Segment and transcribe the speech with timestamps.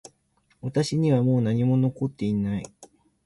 [0.63, 2.63] 私にはもう何も残っていない